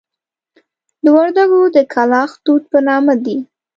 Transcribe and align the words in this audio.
د 1.03 1.05
وردکو 1.17 1.59
د 1.75 1.77
کلاخ 1.93 2.31
توت 2.43 2.63
په 2.71 2.79
نامه 2.87 3.13
دي. 3.25 3.37